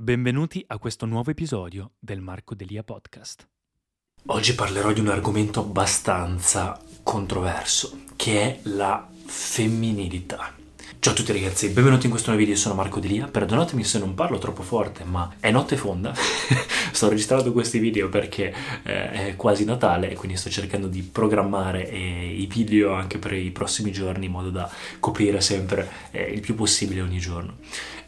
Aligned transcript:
Benvenuti 0.00 0.64
a 0.68 0.78
questo 0.78 1.06
nuovo 1.06 1.32
episodio 1.32 1.94
del 1.98 2.20
Marco 2.20 2.54
Delia 2.54 2.84
Podcast. 2.84 3.48
Oggi 4.26 4.54
parlerò 4.54 4.92
di 4.92 5.00
un 5.00 5.08
argomento 5.08 5.58
abbastanza 5.58 6.80
controverso, 7.02 8.02
che 8.14 8.40
è 8.40 8.60
la 8.68 9.08
femminilità. 9.26 10.57
Ciao 11.00 11.12
a 11.12 11.16
tutti 11.16 11.30
ragazzi, 11.30 11.68
benvenuti 11.68 12.06
in 12.06 12.10
questo 12.10 12.30
nuovo 12.30 12.44
video, 12.44 12.60
sono 12.60 12.74
Marco 12.74 12.98
Delia, 12.98 13.28
perdonatemi 13.28 13.84
se 13.84 14.00
non 14.00 14.14
parlo 14.14 14.38
troppo 14.38 14.62
forte, 14.62 15.04
ma 15.04 15.32
è 15.38 15.52
notte 15.52 15.76
fonda, 15.76 16.12
sto 16.90 17.08
registrando 17.08 17.52
questi 17.52 17.78
video 17.78 18.08
perché 18.08 18.52
eh, 18.82 19.10
è 19.10 19.36
quasi 19.36 19.64
Natale 19.64 20.10
e 20.10 20.16
quindi 20.16 20.36
sto 20.36 20.50
cercando 20.50 20.88
di 20.88 21.02
programmare 21.02 21.88
eh, 21.88 22.34
i 22.36 22.46
video 22.46 22.94
anche 22.94 23.18
per 23.18 23.32
i 23.32 23.50
prossimi 23.52 23.92
giorni 23.92 24.26
in 24.26 24.32
modo 24.32 24.50
da 24.50 24.68
coprire 24.98 25.40
sempre 25.40 25.88
eh, 26.10 26.22
il 26.32 26.40
più 26.40 26.56
possibile 26.56 27.00
ogni 27.00 27.18
giorno. 27.18 27.58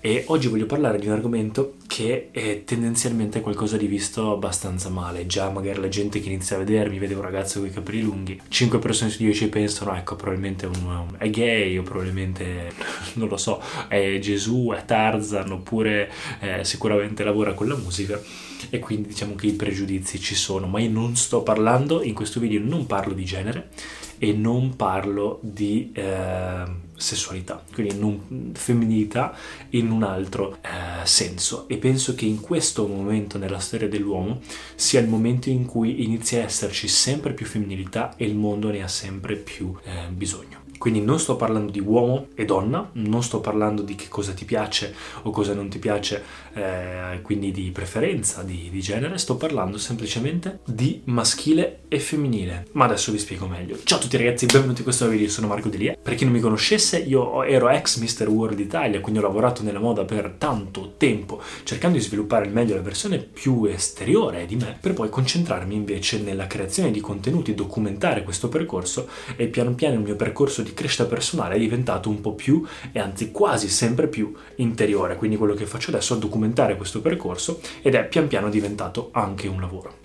E 0.02 0.24
oggi 0.28 0.48
voglio 0.48 0.64
parlare 0.64 0.98
di 0.98 1.06
un 1.06 1.12
argomento 1.12 1.74
che 1.86 2.30
è 2.30 2.64
tendenzialmente 2.64 3.42
qualcosa 3.42 3.76
di 3.76 3.86
visto 3.86 4.32
abbastanza 4.32 4.88
male. 4.88 5.26
Già 5.26 5.50
magari 5.50 5.78
la 5.78 5.88
gente 5.88 6.20
che 6.20 6.30
inizia 6.30 6.56
a 6.56 6.60
vedermi 6.60 6.98
vede 6.98 7.12
un 7.12 7.20
ragazzo 7.20 7.58
con 7.58 7.68
i 7.68 7.70
capelli 7.70 8.00
lunghi, 8.00 8.40
5 8.48 8.78
persone 8.78 9.10
su 9.10 9.18
10 9.18 9.50
pensano, 9.50 9.94
ecco, 9.94 10.16
probabilmente 10.16 10.64
un, 10.64 11.06
è 11.18 11.28
gay 11.28 11.76
o 11.76 11.82
probabilmente, 11.82 12.72
non 13.14 13.28
lo 13.28 13.36
so, 13.36 13.60
è 13.88 14.18
Gesù, 14.18 14.72
è 14.76 14.84
Tarzan 14.84 15.50
oppure 15.50 16.10
eh, 16.40 16.64
sicuramente 16.64 17.24
lavora 17.24 17.54
con 17.54 17.68
la 17.68 17.76
musica 17.76 18.20
e 18.68 18.78
quindi 18.78 19.08
diciamo 19.08 19.34
che 19.34 19.46
i 19.46 19.52
pregiudizi 19.52 20.18
ci 20.20 20.34
sono, 20.34 20.66
ma 20.66 20.80
io 20.80 20.90
non 20.90 21.16
sto 21.16 21.42
parlando, 21.42 22.02
in 22.02 22.14
questo 22.14 22.40
video 22.40 22.60
non 22.62 22.86
parlo 22.86 23.14
di 23.14 23.24
genere 23.24 23.70
e 24.18 24.32
non 24.32 24.76
parlo 24.76 25.38
di 25.42 25.92
eh, 25.94 26.64
sessualità, 26.94 27.64
quindi 27.72 27.98
non, 27.98 28.52
femminilità 28.54 29.34
in 29.70 29.90
un 29.90 30.02
altro 30.02 30.58
eh, 30.60 31.06
senso 31.06 31.66
e 31.68 31.78
penso 31.78 32.14
che 32.14 32.26
in 32.26 32.40
questo 32.40 32.86
momento 32.86 33.38
nella 33.38 33.58
storia 33.58 33.88
dell'uomo 33.88 34.40
sia 34.74 35.00
il 35.00 35.08
momento 35.08 35.48
in 35.48 35.64
cui 35.64 36.04
inizia 36.04 36.40
a 36.40 36.44
esserci 36.44 36.86
sempre 36.86 37.32
più 37.32 37.46
femminilità 37.46 38.14
e 38.16 38.26
il 38.26 38.34
mondo 38.34 38.70
ne 38.70 38.82
ha 38.82 38.88
sempre 38.88 39.36
più 39.36 39.74
eh, 39.84 40.10
bisogno. 40.10 40.69
Quindi 40.80 41.02
non 41.02 41.20
sto 41.20 41.36
parlando 41.36 41.70
di 41.70 41.78
uomo 41.78 42.28
e 42.34 42.46
donna, 42.46 42.88
non 42.92 43.22
sto 43.22 43.40
parlando 43.40 43.82
di 43.82 43.96
che 43.96 44.08
cosa 44.08 44.32
ti 44.32 44.46
piace 44.46 44.94
o 45.24 45.30
cosa 45.30 45.52
non 45.52 45.68
ti 45.68 45.78
piace, 45.78 46.24
eh, 46.54 47.20
quindi 47.20 47.50
di 47.50 47.70
preferenza, 47.70 48.42
di, 48.42 48.70
di, 48.70 48.80
genere, 48.80 49.18
sto 49.18 49.36
parlando 49.36 49.76
semplicemente 49.76 50.60
di 50.64 51.02
maschile 51.04 51.80
e 51.88 51.98
femminile. 52.00 52.68
Ma 52.72 52.86
adesso 52.86 53.12
vi 53.12 53.18
spiego 53.18 53.46
meglio. 53.46 53.76
Ciao 53.84 53.98
a 53.98 54.00
tutti 54.00 54.16
ragazzi, 54.16 54.46
benvenuti 54.46 54.78
in 54.78 54.84
questo 54.84 55.06
video, 55.06 55.26
io 55.26 55.30
sono 55.30 55.48
Marco 55.48 55.68
Delia. 55.68 55.98
Per 56.02 56.14
chi 56.14 56.24
non 56.24 56.32
mi 56.32 56.40
conoscesse, 56.40 56.96
io 56.96 57.42
ero 57.42 57.68
ex 57.68 57.98
Mr. 57.98 58.28
World 58.28 58.58
Italia, 58.58 59.00
quindi 59.00 59.20
ho 59.20 59.24
lavorato 59.24 59.62
nella 59.62 59.80
moda 59.80 60.06
per 60.06 60.36
tanto 60.38 60.94
tempo, 60.96 61.42
cercando 61.64 61.98
di 61.98 62.02
sviluppare 62.02 62.46
al 62.46 62.52
meglio 62.52 62.74
la 62.74 62.80
versione 62.80 63.18
più 63.18 63.66
esteriore 63.66 64.46
di 64.46 64.56
me, 64.56 64.78
per 64.80 64.94
poi 64.94 65.10
concentrarmi 65.10 65.74
invece 65.74 66.22
nella 66.22 66.46
creazione 66.46 66.90
di 66.90 67.00
contenuti, 67.00 67.52
documentare 67.52 68.24
questo 68.24 68.48
percorso 68.48 69.06
e 69.36 69.46
piano 69.48 69.74
piano 69.74 69.96
il 69.96 70.00
mio 70.00 70.16
percorso 70.16 70.62
di 70.62 70.68
di 70.70 70.74
crescita 70.74 71.04
personale 71.04 71.56
è 71.56 71.58
diventato 71.58 72.08
un 72.08 72.20
po' 72.20 72.34
più 72.34 72.64
e 72.92 72.98
anzi 72.98 73.30
quasi 73.30 73.68
sempre 73.68 74.08
più 74.08 74.32
interiore. 74.56 75.16
Quindi 75.16 75.36
quello 75.36 75.54
che 75.54 75.66
faccio 75.66 75.90
adesso 75.90 76.14
è 76.14 76.18
documentare 76.18 76.76
questo 76.76 77.00
percorso 77.00 77.60
ed 77.82 77.94
è 77.94 78.06
pian 78.06 78.28
piano 78.28 78.48
diventato 78.48 79.10
anche 79.12 79.48
un 79.48 79.60
lavoro. 79.60 79.98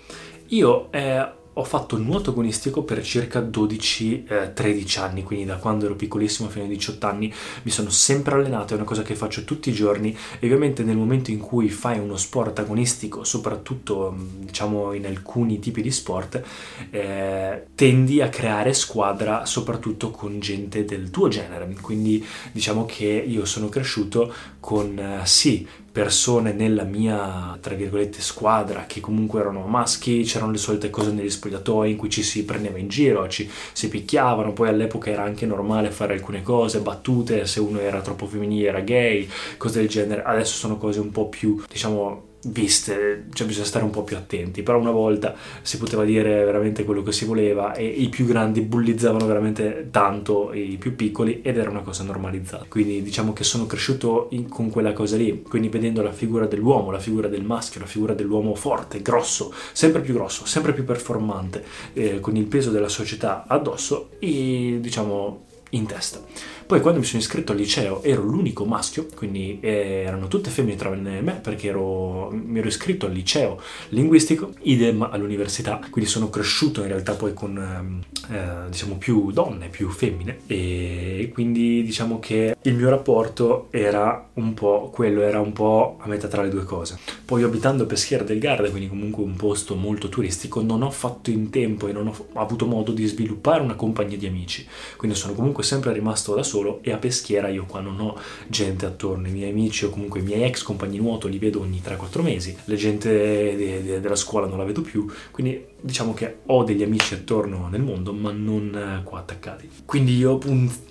Io 0.50 0.92
eh, 0.92 1.44
ho 1.58 1.64
fatto 1.64 1.98
nuoto 1.98 2.32
agonistico 2.32 2.84
per 2.84 3.02
circa 3.02 3.40
12-13 3.40 4.26
eh, 4.28 5.00
anni, 5.00 5.24
quindi 5.24 5.46
da 5.46 5.56
quando 5.56 5.86
ero 5.86 5.96
piccolissimo 5.96 6.50
fino 6.50 6.66
ai 6.66 6.70
18 6.70 7.08
anni 7.08 7.34
mi 7.64 7.72
sono 7.72 7.90
sempre 7.90 8.36
allenato, 8.36 8.74
è 8.74 8.76
una 8.76 8.86
cosa 8.86 9.04
che 9.04 9.16
faccio 9.16 9.46
tutti 9.46 9.70
i 9.70 9.74
giorni 9.74 10.16
e 10.40 10.46
ovviamente 10.46 10.84
nel 10.84 10.98
momento 10.98 11.32
in 11.32 11.40
cui 11.40 11.70
fai 11.70 11.98
uno 11.98 12.18
sport 12.18 12.60
agonistico, 12.60 13.24
soprattutto 13.24 14.14
mm, 14.14 14.46
diciamo 14.46 14.92
in 14.94 15.06
alcuni 15.06 15.60
tipi 15.60 15.82
di 15.82 15.92
sport, 15.92 16.44
eh, 16.90 17.68
tendi 17.74 18.22
a 18.22 18.28
creare 18.28 18.74
squadra 18.74 19.46
soprattutto 19.46 20.12
con 20.12 20.40
gente 20.40 20.84
del 20.84 21.10
tuo 21.10 21.30
genere, 21.30 21.74
quindi 21.80 22.26
diciamo 22.52 22.86
che 22.86 23.06
io 23.06 23.46
sono 23.46 23.70
cresciuto 23.70 24.34
con 24.60 25.00
eh, 25.00 25.22
sì 25.24 25.66
persone 25.96 26.52
nella 26.52 26.84
mia, 26.84 27.58
tra 27.62 27.74
virgolette, 27.74 28.20
squadra 28.20 28.84
che 28.86 29.00
comunque 29.00 29.40
erano 29.40 29.62
maschi, 29.66 30.24
c'erano 30.24 30.52
le 30.52 30.58
solite 30.58 30.90
cose 30.90 31.14
negli 31.14 31.30
spogliatoi 31.30 31.92
in 31.92 31.96
cui 31.96 32.10
ci 32.10 32.22
si 32.22 32.44
prendeva 32.44 32.78
in 32.78 32.90
giro, 32.90 33.30
ci 33.30 33.50
si 33.72 33.88
picchiavano, 33.88 34.52
poi 34.52 34.68
all'epoca 34.68 35.10
era 35.10 35.24
anche 35.24 35.46
normale 35.46 35.92
fare 35.92 36.12
alcune 36.12 36.42
cose, 36.42 36.80
battute, 36.80 37.46
se 37.46 37.62
uno 37.62 37.80
era 37.80 38.02
troppo 38.02 38.26
femminile 38.26 38.68
era 38.68 38.82
gay, 38.82 39.26
cose 39.56 39.80
del 39.80 39.88
genere, 39.88 40.24
adesso 40.24 40.58
sono 40.58 40.76
cose 40.76 41.00
un 41.00 41.12
po' 41.12 41.30
più, 41.30 41.64
diciamo, 41.66 42.34
viste, 42.46 43.26
cioè 43.34 43.48
bisogna 43.48 43.66
stare 43.66 43.86
un 43.86 43.92
po' 43.92 44.04
più 44.04 44.18
attenti, 44.18 44.62
però 44.64 44.80
una 44.80 44.92
volta 44.92 45.36
si 45.62 45.78
poteva 45.78 46.04
dire 46.04 46.44
veramente 46.44 46.84
quello 46.84 47.02
che 47.04 47.12
si 47.12 47.26
voleva 47.26 47.74
e 47.74 47.86
i 47.86 48.10
più 48.10 48.26
grandi 48.26 48.62
bullizzavano 48.62 49.26
veramente 49.26 49.88
tanto 49.92 50.54
i 50.54 50.78
più 50.78 50.96
piccoli 50.96 51.42
ed 51.42 51.58
era 51.58 51.70
una 51.70 51.82
cosa 51.82 52.04
normalizzata. 52.04 52.66
Quindi 52.68 53.02
diciamo 53.02 53.34
che 53.34 53.44
sono 53.44 53.66
cresciuto 53.66 54.28
in, 54.32 54.48
con 54.48 54.70
quella 54.70 54.94
cosa 54.94 55.16
lì, 55.16 55.42
quindi 55.42 55.70
vedendo 55.70 56.02
la 56.02 56.12
figura 56.12 56.46
dell'uomo, 56.46 56.92
la 56.92 57.00
figura 57.00 57.28
del 57.28 57.44
maschio, 57.44 57.80
la 57.80 57.88
figura 57.88 58.14
dell'uomo 58.14 58.56
forte, 58.56 59.02
grosso, 59.02 59.54
sempre 59.72 60.02
più 60.02 60.14
grosso, 60.14 60.46
sempre 60.46 60.74
più 60.74 60.84
performante, 60.84 61.64
eh, 61.94 62.20
con 62.20 62.36
il 62.36 62.46
peso 62.46 62.72
della 62.72 62.90
società 62.90 63.46
addosso 63.48 64.10
e 64.20 64.78
diciamo 64.80 65.44
in 65.72 65.86
testa. 65.86 66.22
Poi 66.68 66.82
quando 66.82 67.00
mi 67.00 67.06
sono 67.06 67.22
iscritto 67.22 67.52
al 67.52 67.60
liceo 67.60 68.02
ero 68.02 68.24
l'unico 68.24 68.66
maschio, 68.66 69.06
quindi 69.16 69.60
eh, 69.62 70.04
erano 70.04 70.28
tutte 70.28 70.50
femmine 70.50 70.76
tranne 70.76 71.22
me 71.22 71.34
perché 71.34 71.68
ero, 71.68 72.32
mi 72.32 72.58
ero 72.58 72.68
iscritto 72.68 73.06
al 73.06 73.12
liceo 73.12 73.62
linguistico, 73.90 74.52
idem 74.62 75.04
all'università, 75.04 75.80
quindi 75.92 76.10
sono 76.10 76.32
cresciuto 76.32 76.82
in 76.82 76.88
realtà 76.88 77.14
poi 77.14 77.36
con 77.36 77.56
ehm, 77.56 78.02
eh, 78.36 78.70
diciamo 78.72 78.96
più 78.96 79.32
donne, 79.32 79.68
più 79.70 79.90
femmine 79.90 80.40
e 80.48 81.30
quindi 81.32 81.84
diciamo 81.84 82.18
che 82.18 82.56
il 82.60 82.74
mio 82.74 82.90
rapporto 82.90 83.68
era 83.70 84.30
un 84.34 84.56
po' 84.56 84.90
quello, 84.92 85.22
era 85.22 85.40
un 85.40 85.54
po' 85.54 85.98
a 86.00 86.08
metà 86.08 86.28
tra 86.28 86.42
le 86.42 86.50
due 86.50 86.64
cose. 86.64 86.98
Poi 87.24 87.44
abitando 87.44 87.86
Peschiera 87.86 88.24
del 88.24 88.40
Garda, 88.40 88.72
quindi 88.72 88.90
comunque 88.90 89.24
un 89.24 89.36
posto 89.36 89.76
molto 89.76 90.10
turistico, 90.10 90.64
non 90.64 90.82
ho 90.82 90.90
fatto 90.90 91.30
in 91.30 91.52
tempo 91.52 91.88
e 91.88 91.92
non 91.92 92.08
ho 92.08 92.16
avuto 92.34 92.66
modo 92.66 92.92
di 92.92 93.06
sviluppare 93.06 93.62
una 93.62 93.76
compagnia 93.76 94.18
di 94.18 94.26
amici, 94.26 94.66
quindi 94.98 95.16
sono 95.16 95.34
comunque 95.34 95.64
sempre 95.64 95.94
rimasto 95.94 96.34
da 96.34 96.42
solo 96.42 96.54
solo 96.56 96.80
e 96.84 96.92
a 96.92 96.98
Peschiera 96.98 97.50
io 97.50 97.66
qua 97.66 97.82
non 97.82 98.00
ho 98.00 98.18
gente 98.48 98.86
attorno, 98.86 99.28
i 99.28 99.32
miei 99.32 99.52
amici 99.52 99.84
o 99.86 99.90
comunque 99.90 100.22
i 100.22 100.24
miei 100.24 100.44
ex 100.44 100.62
compagni 100.64 100.98
nuoto 100.98 101.28
li 101.28 101.38
vedo 101.38 101.60
ogni 101.60 101.82
3-4 101.84 102.22
mesi, 102.22 102.56
la 102.66 102.76
gente 102.76 103.10
de- 103.10 103.84
de- 103.84 104.00
della 104.00 104.16
scuola 104.16 104.48
non 104.48 104.58
la 104.58 104.64
vedo 104.64 104.82
più, 104.82 105.06
quindi 105.32 105.64
diciamo 105.82 106.14
che 106.14 106.38
ho 106.46 106.64
degli 106.64 106.84
amici 106.84 107.14
attorno 107.14 107.68
nel 107.70 107.82
mondo 107.82 108.14
ma 108.14 108.32
non 108.32 108.74
eh, 108.74 109.04
qua 109.04 109.20
attaccati. 109.20 109.70
Quindi 109.86 110.16
io 110.18 110.38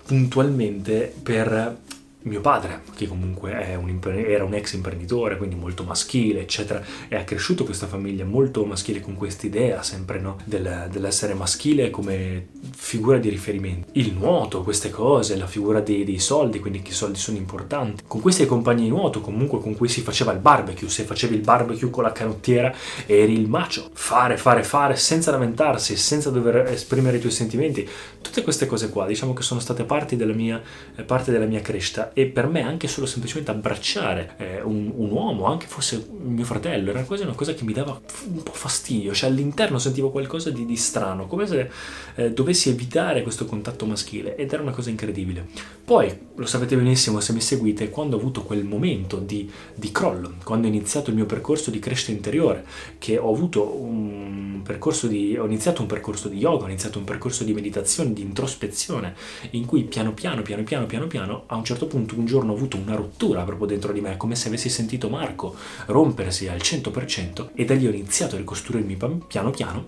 puntualmente 0.06 1.12
per 1.22 1.78
mio 2.25 2.41
padre, 2.41 2.83
che 2.95 3.07
comunque 3.07 3.53
un 3.77 4.01
era 4.05 4.45
un 4.45 4.55
ex 4.55 4.73
imprenditore, 4.75 5.37
quindi 5.37 5.57
molto 5.57 5.85
maschile, 5.85 6.41
eccetera, 6.41 6.82
e 7.09 7.17
ha 7.17 7.25
cresciuto 7.25 7.65
questa 7.65 7.87
famiglia 7.87 8.25
molto 8.25 8.65
maschile 8.65 9.00
con 9.00 9.15
questa 9.15 9.47
idea 9.47 9.82
sempre 9.82 10.19
no, 10.19 10.38
del, 10.44 10.88
dell'essere 10.91 11.35
maschile 11.35 11.91
come 11.91 12.49
figura 12.75 13.19
di 13.19 13.29
riferimento. 13.29 13.88
Il 13.93 14.15
nuoto, 14.15 14.62
queste 14.62 14.91
cose, 14.91 15.37
la 15.37 15.47
figura 15.47 15.81
dei, 15.81 16.05
dei, 16.05 16.19
soldi, 16.19 16.61
quindi 16.61 16.82
che 16.82 16.91
i 16.91 16.94
soldi 16.94 17.19
sono 17.19 17.37
importanti. 17.37 18.03
Con 18.06 18.21
questi 18.21 18.47
compagni 18.47 18.85
di 18.85 18.88
nuoto, 18.88 19.20
comunque 19.20 19.61
con 19.61 19.77
cui 19.77 19.88
si 19.88 20.00
faceva 20.00 20.32
il 20.32 20.38
barbecue, 20.38 20.88
se 20.88 21.05
facevi 21.05 21.35
il 21.35 21.43
barbecue 21.43 21.91
con 21.91 22.05
la 22.05 22.12
canottiera 22.12 22.75
eri 23.06 23.35
il 23.35 23.49
macio. 23.49 23.91
Fare, 23.93 24.37
fare, 24.37 24.62
fare, 24.62 24.97
senza 24.97 25.31
lamentarsi, 25.31 25.97
senza 25.97 26.31
dover 26.31 26.69
esprimere 26.69 27.19
i 27.19 27.20
tuoi 27.20 27.32
sentimenti. 27.32 27.87
Tutte 28.20 28.43
queste 28.43 28.67
cose 28.67 28.88
qua, 28.88 29.06
diciamo 29.06 29.35
che 29.35 29.43
sono 29.43 29.61
state 29.61 29.85
parte 29.85 30.17
della 30.17 30.32
mia, 30.32 30.61
parte 31.05 31.31
della 31.31 31.47
mia 31.47 31.61
crescita 31.61 32.12
e 32.14 32.26
per 32.26 32.46
me 32.46 32.62
anche 32.62 32.87
solo 32.88 33.06
semplicemente 33.06 33.50
abbracciare 33.50 34.34
eh, 34.38 34.62
un, 34.62 34.90
un, 34.94 35.11
uomo, 35.11 35.46
anche 35.46 35.66
fosse 35.66 36.06
mio 36.22 36.44
fratello, 36.44 36.90
era 36.90 37.02
quasi 37.02 37.25
una 37.25 37.34
cosa 37.34 37.52
che 37.55 37.64
mi 37.64 37.72
dava 37.72 38.00
un 38.32 38.43
po' 38.43 38.52
fastidio, 38.52 39.12
cioè 39.12 39.28
all'interno 39.28 39.78
sentivo 39.78 40.11
qualcosa 40.11 40.50
di, 40.50 40.64
di 40.64 40.76
strano, 40.76 41.26
come 41.26 41.46
se 41.46 41.69
eh, 42.14 42.31
dovessi 42.31 42.70
evitare 42.70 43.22
questo 43.22 43.46
contatto 43.46 43.84
maschile 43.84 44.37
ed 44.37 44.52
era 44.52 44.62
una 44.62 44.70
cosa 44.70 44.90
incredibile. 44.90 45.46
Poi, 45.84 46.16
lo 46.37 46.46
sapete 46.46 46.76
benissimo 46.76 47.19
se 47.20 47.32
mi 47.32 47.40
seguite, 47.40 47.90
quando 47.90 48.17
ho 48.17 48.19
avuto 48.20 48.43
quel 48.43 48.64
momento 48.64 49.19
di, 49.19 49.50
di 49.75 49.90
crollo, 49.90 50.34
quando 50.44 50.67
ho 50.69 50.70
iniziato 50.70 51.10
il 51.10 51.17
mio 51.17 51.26
percorso 51.26 51.70
di 51.70 51.81
crescita 51.81 52.12
interiore, 52.12 52.64
che 52.99 53.19
ho 53.19 53.32
avuto 53.32 53.75
un 53.75 54.62
percorso 54.64 55.08
di, 55.08 55.37
ho 55.37 55.44
iniziato 55.46 55.82
un 55.82 55.88
percorso 55.88 56.28
di 56.28 56.38
yoga, 56.38 56.64
ho 56.64 56.69
iniziato 56.69 56.99
un 56.99 57.05
percorso 57.05 57.43
di 57.44 57.52
meditazione, 57.52 58.12
di 58.12 58.22
introspezione, 58.22 59.14
in 59.50 59.67
cui 59.67 59.82
piano 59.82 60.12
piano, 60.12 60.43
piano 60.43 60.62
piano, 60.62 60.87
piano 60.87 61.06
piano, 61.06 61.43
a 61.46 61.56
un 61.56 61.64
certo 61.64 61.87
punto 61.87 62.04
un 62.12 62.27
giorno 62.27 62.53
ho 62.53 62.56
avuto 62.56 62.77
una 62.77 62.95
rottura 62.95 63.43
proprio 63.45 63.67
dentro 63.67 63.93
di 63.93 64.01
me, 64.01 64.17
come 64.17 64.35
se 64.35 64.49
avessi 64.49 64.69
sentito 64.69 65.09
Marco 65.09 65.55
rompersi 65.87 66.49
al 66.49 66.59
100% 66.59 67.51
e 67.55 67.65
da 67.65 67.75
lì 67.75 67.87
ho 67.87 67.91
iniziato 67.91 68.35
a 68.35 68.39
ricostruirmi 68.39 68.97
piano 69.27 69.51
piano 69.51 69.87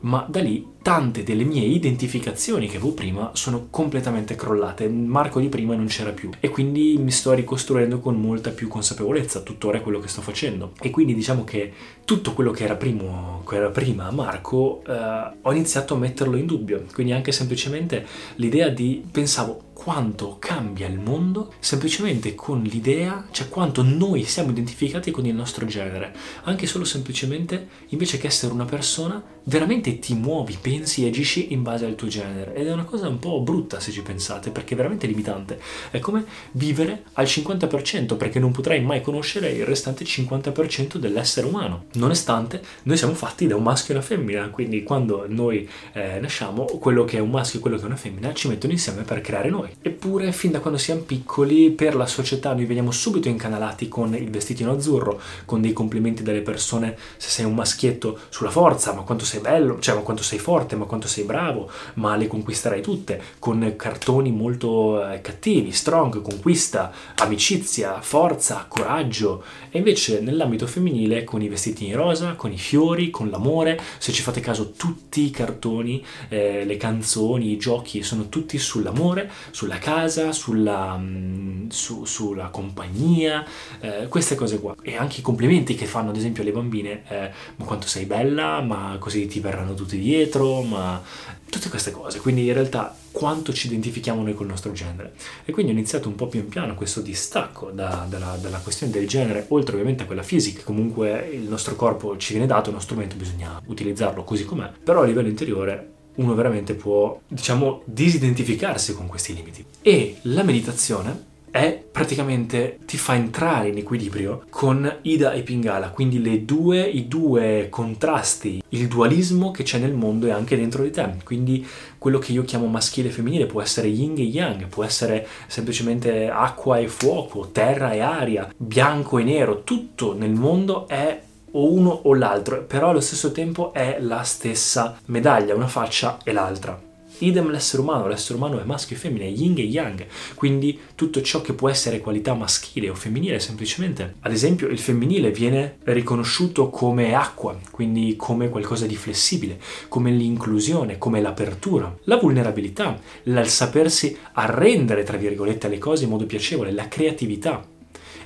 ma 0.00 0.26
da 0.28 0.40
lì 0.40 0.66
tante 0.84 1.22
delle 1.22 1.44
mie 1.44 1.62
identificazioni 1.62 2.68
che 2.68 2.76
avevo 2.76 2.92
prima 2.92 3.30
sono 3.32 3.68
completamente 3.70 4.34
crollate. 4.34 4.86
Marco 4.86 5.40
di 5.40 5.48
prima 5.48 5.74
non 5.74 5.86
c'era 5.86 6.10
più 6.10 6.28
e 6.40 6.50
quindi 6.50 6.98
mi 6.98 7.10
sto 7.10 7.32
ricostruendo 7.32 8.00
con 8.00 8.20
molta 8.20 8.50
più 8.50 8.68
consapevolezza, 8.68 9.40
tuttora 9.40 9.80
quello 9.80 9.98
che 9.98 10.08
sto 10.08 10.20
facendo. 10.20 10.72
E 10.82 10.90
quindi 10.90 11.14
diciamo 11.14 11.42
che 11.42 11.72
tutto 12.04 12.34
quello 12.34 12.50
che 12.50 12.64
era, 12.64 12.76
primo, 12.76 13.42
che 13.48 13.56
era 13.56 13.70
prima 13.70 14.10
Marco 14.10 14.82
eh, 14.86 15.36
ho 15.40 15.52
iniziato 15.52 15.94
a 15.94 15.96
metterlo 15.96 16.36
in 16.36 16.44
dubbio. 16.44 16.84
Quindi 16.92 17.14
anche 17.14 17.32
semplicemente 17.32 18.04
l'idea 18.34 18.68
di 18.68 19.02
pensavo 19.10 19.72
quanto 19.72 20.36
cambia 20.38 20.86
il 20.86 20.98
mondo 20.98 21.52
semplicemente 21.60 22.34
con 22.34 22.62
l'idea, 22.62 23.26
cioè 23.30 23.48
quanto 23.48 23.82
noi 23.82 24.24
siamo 24.24 24.50
identificati 24.50 25.10
con 25.10 25.24
il 25.24 25.34
nostro 25.34 25.64
genere, 25.66 26.14
anche 26.44 26.66
solo 26.66 26.84
semplicemente 26.84 27.68
invece 27.88 28.18
che 28.18 28.26
essere 28.26 28.52
una 28.52 28.64
persona, 28.66 29.22
veramente 29.44 29.98
ti 29.98 30.14
muovi, 30.14 30.56
pensi 30.60 30.73
e 30.82 31.08
agisci 31.08 31.52
in 31.52 31.62
base 31.62 31.84
al 31.84 31.94
tuo 31.94 32.08
genere 32.08 32.54
ed 32.54 32.66
è 32.66 32.72
una 32.72 32.84
cosa 32.84 33.08
un 33.08 33.18
po' 33.18 33.40
brutta 33.40 33.80
se 33.80 33.92
ci 33.92 34.02
pensate 34.02 34.50
perché 34.50 34.74
è 34.74 34.76
veramente 34.76 35.06
limitante. 35.06 35.60
È 35.90 35.98
come 35.98 36.24
vivere 36.52 37.04
al 37.14 37.26
50% 37.26 38.16
perché 38.16 38.38
non 38.38 38.52
potrai 38.52 38.80
mai 38.80 39.00
conoscere 39.00 39.50
il 39.50 39.64
restante 39.64 40.04
50% 40.04 40.96
dell'essere 40.96 41.46
umano. 41.46 41.86
Nonostante 41.94 42.62
noi 42.84 42.96
siamo 42.96 43.14
fatti 43.14 43.46
da 43.46 43.56
un 43.56 43.62
maschio 43.62 43.94
e 43.94 43.96
una 43.96 44.06
femmina, 44.06 44.48
quindi 44.48 44.82
quando 44.82 45.26
noi 45.28 45.68
eh, 45.92 46.18
nasciamo, 46.20 46.64
quello 46.64 47.04
che 47.04 47.18
è 47.18 47.20
un 47.20 47.30
maschio 47.30 47.58
e 47.58 47.62
quello 47.62 47.76
che 47.76 47.82
è 47.82 47.86
una 47.86 47.96
femmina 47.96 48.32
ci 48.32 48.48
mettono 48.48 48.72
insieme 48.72 49.02
per 49.02 49.20
creare 49.20 49.50
noi. 49.50 49.70
Eppure, 49.80 50.32
fin 50.32 50.52
da 50.52 50.60
quando 50.60 50.78
siamo 50.78 51.02
piccoli, 51.02 51.70
per 51.70 51.94
la 51.94 52.06
società 52.06 52.52
noi 52.52 52.64
veniamo 52.64 52.90
subito 52.90 53.28
incanalati 53.28 53.88
con 53.88 54.14
il 54.14 54.30
vestitino 54.30 54.72
azzurro, 54.72 55.20
con 55.44 55.60
dei 55.60 55.72
complimenti 55.72 56.22
dalle 56.22 56.40
persone 56.40 56.96
se 57.16 57.28
sei 57.28 57.44
un 57.44 57.54
maschietto 57.54 58.18
sulla 58.28 58.50
forza, 58.50 58.92
ma 58.92 59.02
quanto 59.02 59.24
sei 59.24 59.40
bello, 59.40 59.78
cioè 59.80 59.94
ma 59.94 60.00
quanto 60.00 60.22
sei 60.22 60.38
forte, 60.38 60.63
ma 60.72 60.86
quanto 60.86 61.06
sei 61.06 61.24
bravo, 61.24 61.70
ma 61.94 62.16
le 62.16 62.26
conquisterai 62.26 62.80
tutte, 62.80 63.20
con 63.38 63.74
cartoni 63.76 64.30
molto 64.30 65.08
eh, 65.08 65.20
cattivi, 65.20 65.72
strong, 65.72 66.22
conquista, 66.22 66.92
amicizia, 67.16 68.00
forza, 68.00 68.64
coraggio. 68.68 69.44
E 69.70 69.78
invece 69.78 70.20
nell'ambito 70.20 70.66
femminile 70.66 71.24
con 71.24 71.42
i 71.42 71.48
vestitini 71.48 71.92
rosa, 71.92 72.34
con 72.34 72.52
i 72.52 72.58
fiori, 72.58 73.10
con 73.10 73.28
l'amore, 73.28 73.80
se 73.98 74.12
ci 74.12 74.22
fate 74.22 74.40
caso 74.40 74.72
tutti 74.72 75.24
i 75.24 75.30
cartoni, 75.30 76.04
eh, 76.28 76.64
le 76.64 76.76
canzoni, 76.76 77.52
i 77.52 77.56
giochi 77.56 78.02
sono 78.02 78.28
tutti 78.28 78.58
sull'amore, 78.58 79.30
sulla 79.50 79.78
casa, 79.78 80.32
sulla, 80.32 80.96
mm, 80.96 81.68
su, 81.68 82.04
sulla 82.04 82.48
compagnia, 82.48 83.44
eh, 83.80 84.06
queste 84.08 84.34
cose 84.34 84.60
qua. 84.60 84.74
E 84.82 84.96
anche 84.96 85.20
i 85.20 85.22
complimenti 85.22 85.74
che 85.74 85.86
fanno 85.86 86.10
ad 86.10 86.16
esempio 86.16 86.42
alle 86.42 86.52
bambine, 86.52 87.02
eh, 87.08 87.30
ma 87.56 87.64
quanto 87.64 87.86
sei 87.86 88.04
bella, 88.04 88.60
ma 88.60 88.96
così 88.98 89.26
ti 89.26 89.40
verranno 89.40 89.74
tutti 89.74 89.98
dietro, 89.98 90.53
ma 90.62 91.02
tutte 91.48 91.68
queste 91.68 91.90
cose. 91.90 92.20
Quindi 92.20 92.46
in 92.46 92.52
realtà 92.52 92.96
quanto 93.10 93.52
ci 93.52 93.68
identifichiamo 93.68 94.22
noi 94.22 94.34
col 94.34 94.46
nostro 94.46 94.72
genere. 94.72 95.14
E 95.44 95.52
quindi 95.52 95.72
ho 95.72 95.74
iniziato 95.74 96.08
un 96.08 96.14
po' 96.14 96.26
pian 96.26 96.48
piano 96.48 96.74
questo 96.74 97.00
distacco 97.00 97.70
da, 97.70 98.06
dalla, 98.08 98.36
dalla, 98.40 98.58
questione 98.58 98.92
del 98.92 99.06
genere, 99.06 99.46
oltre 99.48 99.74
ovviamente 99.74 100.02
a 100.02 100.06
quella 100.06 100.22
fisica, 100.22 100.62
comunque 100.62 101.28
il 101.32 101.42
nostro 101.42 101.76
corpo 101.76 102.16
ci 102.16 102.32
viene 102.32 102.46
dato, 102.46 102.70
uno 102.70 102.80
strumento 102.80 103.16
bisogna 103.16 103.60
utilizzarlo 103.66 104.24
così 104.24 104.44
com'è, 104.44 104.70
però 104.82 105.02
a 105.02 105.04
livello 105.04 105.28
interiore 105.28 105.92
uno 106.16 106.34
veramente 106.34 106.74
può, 106.74 107.20
diciamo, 107.26 107.82
disidentificarsi 107.84 108.94
con 108.94 109.06
questi 109.06 109.34
limiti. 109.34 109.64
E 109.80 110.18
la 110.22 110.42
meditazione 110.42 111.32
è 111.54 111.80
praticamente 111.88 112.80
ti 112.84 112.96
fa 112.96 113.14
entrare 113.14 113.68
in 113.68 113.76
equilibrio 113.76 114.42
con 114.50 114.92
Ida 115.02 115.30
e 115.34 115.42
Pingala, 115.42 115.90
quindi 115.90 116.44
due, 116.44 116.82
i 116.82 117.06
due 117.06 117.68
contrasti, 117.70 118.60
il 118.70 118.88
dualismo 118.88 119.52
che 119.52 119.62
c'è 119.62 119.78
nel 119.78 119.92
mondo 119.92 120.26
e 120.26 120.32
anche 120.32 120.56
dentro 120.56 120.82
di 120.82 120.90
te. 120.90 121.14
Quindi 121.22 121.64
quello 121.96 122.18
che 122.18 122.32
io 122.32 122.42
chiamo 122.42 122.66
maschile 122.66 123.10
e 123.10 123.12
femminile 123.12 123.46
può 123.46 123.62
essere 123.62 123.86
yin 123.86 124.18
e 124.18 124.22
yang, 124.22 124.66
può 124.66 124.82
essere 124.82 125.28
semplicemente 125.46 126.28
acqua 126.28 126.78
e 126.78 126.88
fuoco, 126.88 127.50
terra 127.52 127.92
e 127.92 128.00
aria, 128.00 128.52
bianco 128.56 129.18
e 129.18 129.22
nero, 129.22 129.62
tutto 129.62 130.12
nel 130.12 130.32
mondo 130.32 130.88
è 130.88 131.20
o 131.52 131.72
uno 131.72 131.90
o 131.90 132.14
l'altro, 132.14 132.64
però 132.64 132.88
allo 132.88 133.00
stesso 133.00 133.30
tempo 133.30 133.72
è 133.72 133.98
la 134.00 134.24
stessa 134.24 134.98
medaglia, 135.04 135.54
una 135.54 135.68
faccia 135.68 136.18
e 136.24 136.32
l'altra. 136.32 136.92
Idem 137.24 137.50
l'essere 137.50 137.80
umano, 137.80 138.06
l'essere 138.06 138.36
umano 138.36 138.60
è 138.60 138.64
maschio 138.64 138.96
e 138.96 138.98
femmina, 138.98 139.24
è 139.24 139.28
yin 139.28 139.54
e 139.56 139.62
yang, 139.62 140.06
quindi 140.34 140.78
tutto 140.94 141.22
ciò 141.22 141.40
che 141.40 141.54
può 141.54 141.70
essere 141.70 142.00
qualità 142.00 142.34
maschile 142.34 142.90
o 142.90 142.94
femminile 142.94 143.40
semplicemente. 143.40 144.16
Ad 144.20 144.32
esempio 144.32 144.68
il 144.68 144.78
femminile 144.78 145.30
viene 145.30 145.78
riconosciuto 145.84 146.68
come 146.68 147.14
acqua, 147.14 147.58
quindi 147.70 148.14
come 148.16 148.50
qualcosa 148.50 148.86
di 148.86 148.96
flessibile, 148.96 149.58
come 149.88 150.10
l'inclusione, 150.10 150.98
come 150.98 151.22
l'apertura, 151.22 151.96
la 152.04 152.16
vulnerabilità, 152.16 153.00
il 153.22 153.48
sapersi 153.48 154.16
arrendere 154.32 155.02
tra 155.02 155.16
virgolette 155.16 155.66
alle 155.66 155.78
cose 155.78 156.04
in 156.04 156.10
modo 156.10 156.26
piacevole, 156.26 156.72
la 156.72 156.88
creatività 156.88 157.72